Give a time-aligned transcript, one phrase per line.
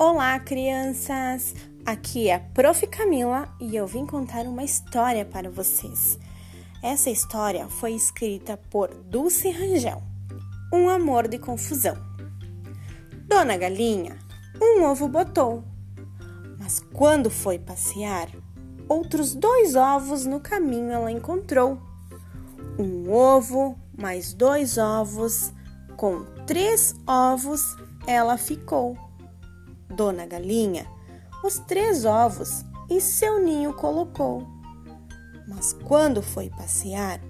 [0.00, 1.56] Olá, crianças!
[1.84, 2.86] Aqui é a Prof.
[2.86, 6.16] Camila e eu vim contar uma história para vocês.
[6.80, 10.00] Essa história foi escrita por Dulce Rangel.
[10.72, 11.96] Um amor de confusão.
[13.26, 14.16] Dona Galinha
[14.62, 15.64] um ovo botou,
[16.60, 18.28] mas quando foi passear,
[18.88, 21.76] outros dois ovos no caminho ela encontrou.
[22.78, 25.52] Um ovo mais dois ovos,
[25.96, 27.76] com três ovos
[28.06, 29.07] ela ficou.
[29.90, 30.86] Dona Galinha
[31.44, 34.46] os três ovos em seu ninho colocou.
[35.46, 37.20] Mas quando foi passear,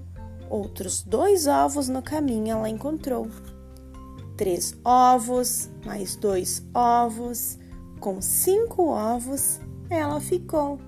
[0.49, 3.29] outros dois ovos no caminho ela encontrou.
[4.37, 7.59] Três ovos, mais dois ovos,
[8.01, 10.79] com cinco ovos ela ficou.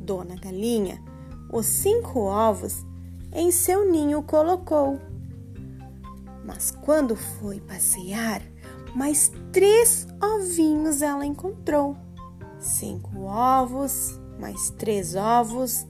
[0.00, 1.00] Dona Galinha
[1.52, 2.86] os cinco ovos
[3.32, 5.00] em seu ninho colocou.
[6.44, 8.42] Mas quando foi passear,
[8.94, 11.96] mais três ovinhos ela encontrou.
[12.58, 15.86] Cinco ovos, mais três ovos,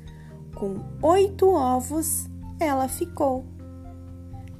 [0.55, 3.45] com oito ovos ela ficou.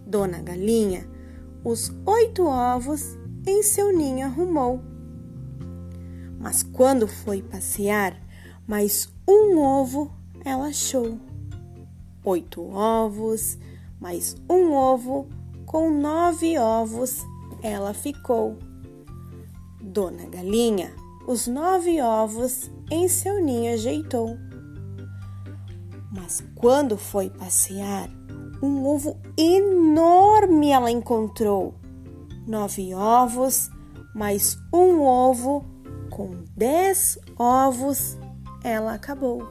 [0.07, 1.09] Dona Galinha,
[1.63, 3.17] os oito ovos
[3.47, 4.81] em seu ninho arrumou.
[6.39, 8.17] Mas quando foi passear,
[8.67, 10.11] mais um ovo
[10.45, 11.19] ela achou.
[12.25, 13.59] Oito ovos,
[14.01, 15.29] mais um ovo,
[15.67, 17.25] com nove ovos
[17.63, 18.59] ela ficou.
[19.81, 20.95] Dona Galinha,
[21.27, 24.37] os nove ovos em seu ninho ajeitou.
[26.13, 28.11] Mas quando foi passear,
[28.63, 31.75] um ovo enorme ela encontrou.
[32.47, 33.71] Nove ovos,
[34.15, 35.65] mais um ovo,
[36.11, 38.19] com dez ovos,
[38.65, 39.49] ela acabou.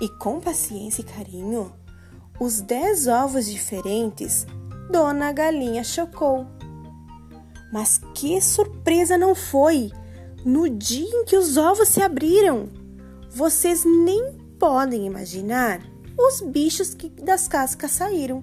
[0.00, 1.72] E com paciência e carinho,
[2.40, 4.46] os dez ovos diferentes,
[4.90, 6.46] Dona Galinha chocou.
[7.72, 9.90] Mas que surpresa não foi!
[10.44, 12.68] No dia em que os ovos se abriram,
[13.30, 15.80] vocês nem podem imaginar
[16.18, 18.42] os bichos que das cascas saíram.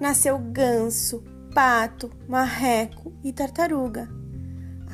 [0.00, 1.22] Nasceu ganso,
[1.54, 4.08] pato, marreco e tartaruga.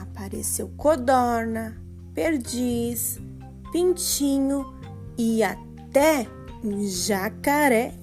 [0.00, 1.80] Apareceu codorna,
[2.14, 3.18] perdiz,
[3.72, 4.74] pintinho
[5.16, 6.26] e até
[6.64, 7.94] um jacaré.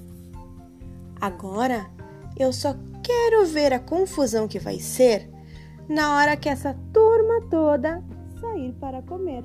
[1.20, 1.90] Agora
[2.38, 5.30] eu só quero ver a confusão que vai ser
[5.88, 8.02] na hora que essa turma toda
[8.40, 9.44] sair para comer.